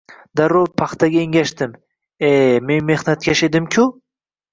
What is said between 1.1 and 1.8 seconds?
engashdim: